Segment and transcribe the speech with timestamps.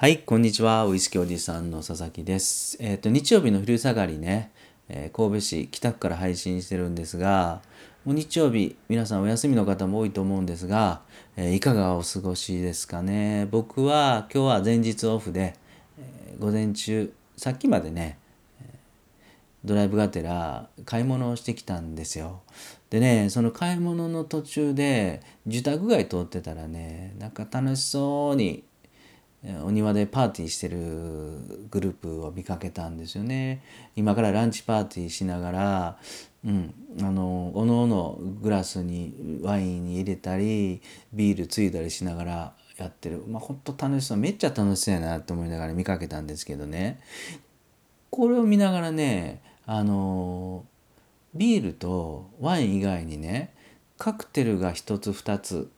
[0.00, 0.86] はい、こんにちは。
[0.86, 2.76] ウイスキーおじさんの佐々木です。
[2.78, 4.52] えっ、と、日曜日の昼下がりね、
[4.88, 7.62] えー神戸市北区から配信してるんですが、
[8.04, 11.00] もう日曜日、皆さんお休みの方も多いと思うんですが、
[11.36, 13.48] えーいかがお過ごしですかね。
[13.50, 15.56] 僕は今日は前日オフで、
[15.98, 18.18] え午前中、さっきまでね、
[19.64, 22.42] ドライブがてら買い物をしてきたんですよ。
[22.90, 28.62] でね、その買い物の途中で住宅街通ってたらね、なんか楽しそうに
[29.64, 30.78] お庭でパーティーしてる
[31.70, 33.62] グループを見かけたんですよね。
[33.94, 35.98] 今からランチパーティーしながら、
[36.44, 43.22] うん、あの、おのおのグラスにワインに入れたり、ビールついだりしながらやってる。
[43.28, 44.18] まあ、ほんと楽しそう。
[44.18, 47.00] めっちゃ楽しそうやなって思いながら見かけたんですけどね。
[48.10, 50.64] これを見ながらね、あの、
[51.34, 53.54] ビールとワイン以外にね、
[53.98, 55.70] カクテルが一つ二つ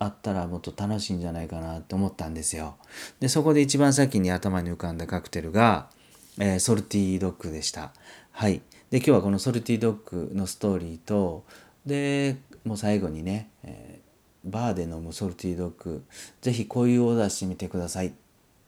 [0.00, 2.76] あったらもっと楽しいんじゃないかなって思ったんですよ。
[3.20, 5.90] で、そこで一番先に頭に浮かんだカクテルが、
[6.38, 7.92] えーソルティードッグでした。
[8.32, 8.62] はい。
[8.90, 11.44] で、今日はこのソルティードッグのストーリーと、
[11.84, 14.10] で、もう最後にね、えー
[14.44, 16.02] バーで飲むソルティードッグ、
[16.40, 18.12] ぜひこういうオーダーしてみてくださいっ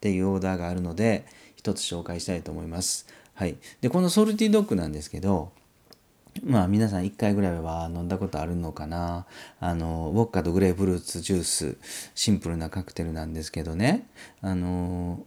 [0.00, 1.24] ていうオーダーがあるので、
[1.56, 3.06] 一つ紹介したいと思います。
[3.34, 3.56] はい。
[3.80, 5.52] で、このソルティードッグなんですけど、
[6.44, 9.26] まあ皆さん1回ぐらいは飲んだことあるのかな。
[9.60, 11.76] あの、ウォッカとグレープフルーツジュース、
[12.14, 14.08] シンプルなカクテルなんですけどね。
[14.40, 15.24] あの、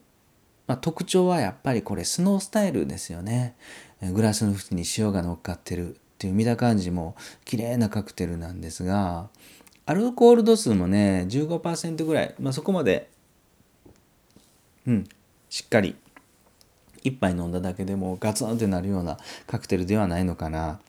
[0.67, 3.55] まあ、特徴はやっぱりこれスノースタイルですよね。
[4.01, 9.29] グラスの縁に塩が乗っかってるっていう見た感じも綺麗なカクテルなんですが、
[9.85, 12.35] アルコール度数もね、15%ぐらい。
[12.39, 13.09] まあそこまで、
[14.85, 15.07] うん、
[15.49, 15.95] しっかり
[17.03, 20.79] 一杯飲んだだけでもガツンってなるようなカクテルではないのかな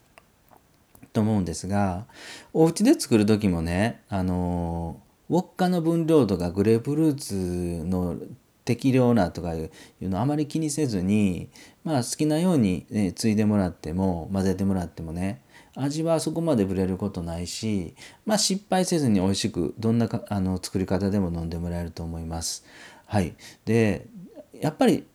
[1.17, 2.05] と思うんですが
[2.53, 8.17] お家で作る時もねあのウォッカの分量とかグレープフルーツの
[8.65, 11.49] 適量なとかいうのあまり気にせずに
[11.83, 15.41] まあ好きなように、ね、ついでもらっても混ぜてもらってもね
[15.73, 17.95] 味はそこまでぶれることないし
[18.27, 22.63] まあ失敗せずに美味しくどんなかあの作り方でも飲んでもらえると思います。
[23.07, 23.33] はい、
[23.65, 24.05] で
[24.53, 25.07] やっぱり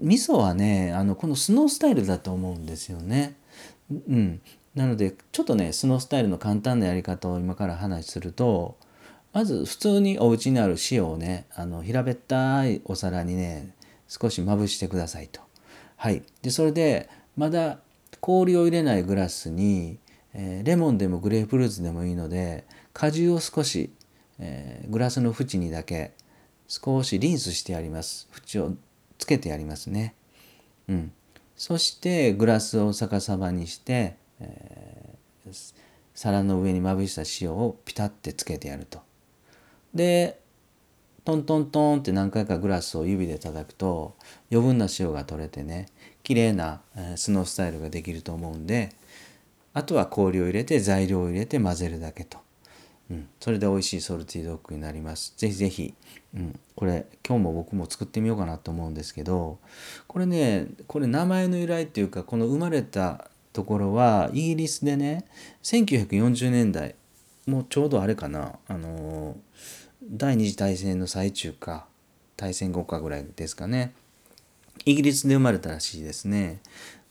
[0.00, 3.36] 味噌はねあのこのスノースタイルだと思うんですよね。
[3.90, 4.40] うん、
[4.74, 8.76] なのでちょっとねスノースタイルの簡単なやり方を今から話すると
[9.32, 13.74] まず普通にお家にある塩をねあの平べったいお皿にね
[14.08, 15.40] 少しまぶしてくださいと。
[15.96, 17.78] はい、でそれでまだ
[18.20, 19.98] 氷を入れないグラスに、
[20.34, 23.90] えーレモンでもグレープフルーツでもいいので果汁を少し、
[24.38, 26.12] えーグラスの縁にだけ
[26.68, 28.74] 少しリンスしてやります縁を
[29.18, 30.14] つけてやりますね。
[30.88, 31.12] うん、
[31.56, 39.00] そしてグラスを逆さまにして、えー皿の上にまぶした塩をピタッてつけてやると。
[39.94, 40.38] で
[41.24, 44.14] トントントンって何回かグラスを指で叩くと
[44.50, 45.86] 余分な塩が取れてね
[46.22, 48.90] 綺麗なえスノースタイルができると思うんで
[49.72, 52.38] あとは氷を入れて材料を入れて混ぜるだけと。
[53.10, 55.34] うん、それで美味しいソルティドッグになります。
[55.36, 55.94] ぜひぜひ、
[56.34, 59.58] うん、これ今日も僕も作ってみようかなと思うんですけど
[60.06, 65.24] これねこれ名前の由来っていうかこの生まれたところはイギリスでね
[65.62, 66.94] 1940年代
[67.46, 69.36] もうちょうどあれかなあの
[70.02, 71.86] 第二次大戦の最中か
[72.36, 73.92] 大戦後かぐらいですかね
[74.84, 76.60] イギリスで生まれたらしいですね。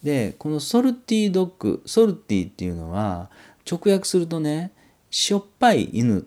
[0.02, 3.30] でこのソルティドッグソルティっていうのは
[3.70, 4.72] 直訳するとね
[5.10, 6.24] しょっぱい犬っ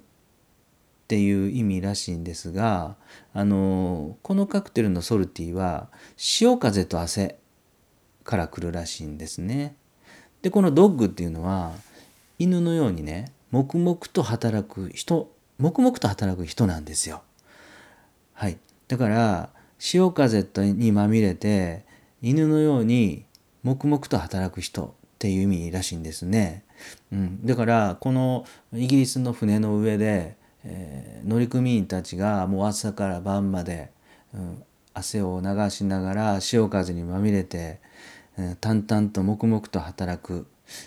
[1.09, 2.97] ていう意味らしいんですが
[3.33, 7.39] あのこのカクテルのソルティは潮風と汗
[8.25, 9.75] から来るらしいんですね。
[10.42, 11.72] でこのドッグっていうのは
[12.38, 17.22] 犬のようにね黙々と働く人黙々と働く人なんですよ。
[18.34, 18.58] はい、
[18.88, 21.84] だから潮風にまみれて
[22.20, 23.25] 犬のように
[23.62, 26.64] 黙々と働く人っていう意味らしいんですね。
[27.12, 28.44] うん、だからこの
[28.75, 33.91] イギリスの船の上で、えー乗組員たちがもう朝から晩まで、
[34.34, 34.62] うん、
[34.93, 37.81] 汗を流しながら潮風にまみれて、
[38.61, 40.46] 淡々と黙々と働く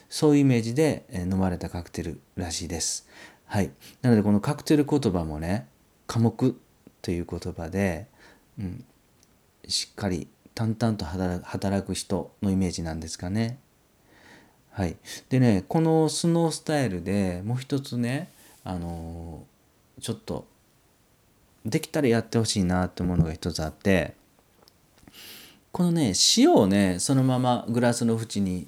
[0.09, 3.07] そういうイメージで、えー飲まれたカクテルらしいです。
[3.45, 3.71] はい、
[4.01, 5.68] なのでこのカクテル言葉もね
[6.07, 6.59] 「寡黙」
[7.01, 8.07] という言葉で、
[8.57, 8.86] うん、
[9.68, 13.59] しっかり淡々と働く人のイメージなんですかね。
[14.71, 14.97] はい、
[15.30, 18.30] でねこのスノースタイルでもう一つね
[18.63, 19.56] あのー
[20.01, 20.45] ちょっと
[21.65, 24.15] できたらやってほしいなって思うのが一つあって
[25.75, 28.66] このね塩をねそのままグラスの縁に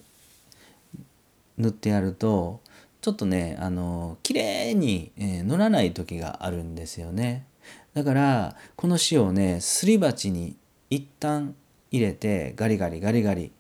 [1.57, 2.59] 塗ってやると
[2.99, 7.45] ちょっとねあの綺麗に、えー乗らない時があるんですよね。
[7.93, 10.57] だからこの塩をねすり鉢に
[10.89, 11.55] 一旦
[11.91, 13.53] 入れてガリガリガリガリ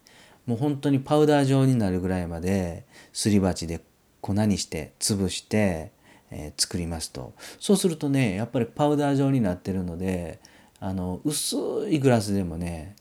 [0.45, 2.83] もう本当にパウダー状になるぐらいまで
[3.13, 3.79] すり鉢で
[4.19, 5.93] 粉にして潰して、
[6.31, 10.41] えー、作りますとそうするとねやっぱりパウダー状になってるので
[10.81, 11.55] あの薄
[11.89, 12.97] いグラスでもね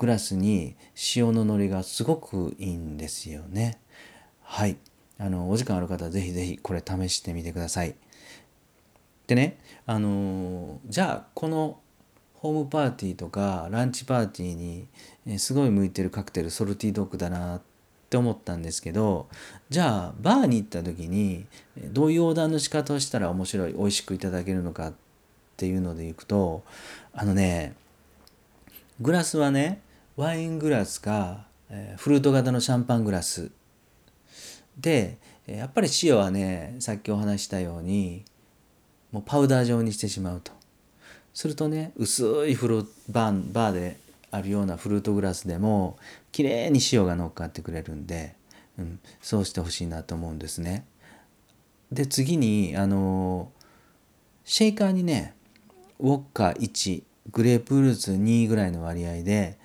[0.00, 0.76] グラスに
[1.14, 3.78] 塩ののりがすごくいいんですよね。
[4.42, 4.78] はい
[5.18, 7.94] あのお時間ある方はぜひぜひこれ試してみてください。
[9.26, 11.80] でねあのじゃあこの
[12.36, 14.54] ホームパーティーとかランチパーティー
[15.26, 17.60] にすごい向いてるカクテルソルティドッグだなっ
[18.08, 19.28] て思ったんですけど
[19.68, 21.44] じゃあバーに行った時に
[21.76, 24.94] どういうオーダーの仕方をしたら面白い美味しくいただけるのかっ
[25.58, 26.62] ていうのでいくと
[27.12, 27.74] あのね
[29.02, 29.82] グラスはね
[30.20, 33.50] ワイングラスかえフルート型のシャンパングラス
[34.78, 38.26] でやっぱり塩はねさっきお話したように
[39.12, 40.52] もうパウダー状にしてしまうと
[41.32, 43.96] するとね薄いフルバーバーで
[44.30, 45.96] あるようなフルートグラスでも
[46.32, 48.34] 綺麗に塩が乗っかってくれるんで、
[48.78, 50.84] うん、そうしてほしいなと思うんですね。
[51.90, 53.50] で次にあの
[54.44, 55.32] シェイカーにね
[55.98, 59.58] ウォッカ1グレープフルーツ2ぐらいの割合で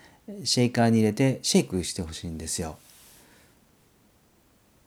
[0.44, 2.78] シェイカーに入れてシェイクしてほしいんですよ。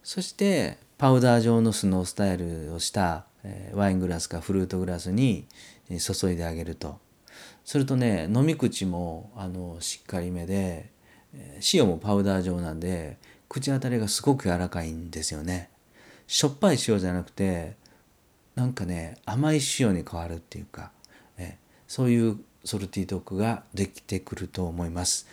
[0.03, 3.27] そしてパウダー状のスノースタイルをした
[3.75, 5.45] ワイングラスかフルートグラスに
[5.91, 6.99] 注いであげると
[7.65, 10.91] するとね飲み口もあのしっかりめで
[11.73, 13.19] 塩もパウダー状なんで
[13.49, 15.71] 口当たりがすごく柔らかいんですよね
[16.27, 17.77] しょっぱい塩じゃなくて
[18.55, 20.91] なんかね甘い塩に変わるっていうか
[21.39, 25.27] えそういうソルティドッグができてくると思います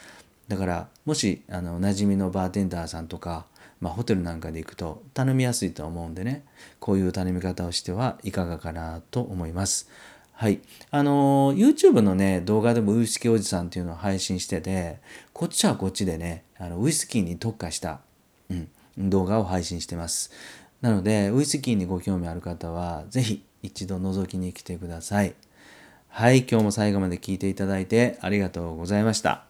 [0.48, 3.46] だからもしあの馴染みのバーテンダーさんとか
[3.82, 6.46] まあ、ホテルなんかで行くと頼みやすいと思うんでね
[6.80, 9.90] こういう頼み方をしてはいかがかなと思います。
[10.38, 10.60] はい。
[10.92, 15.00] あの、YouTube のね、動画でもウイスキーおじさんっていうのを配信してて、
[15.32, 18.02] こっちはこっちでね、あのウイスキーに特化した、
[18.50, 20.32] うん、動画を配信してます。
[20.82, 25.36] なので、ウイスキーにご興味ある方は、是非一度覗きに来てください。
[26.18, 26.46] はい。
[26.50, 29.45] 今日も最後まで聞いていただいてありがとうございました。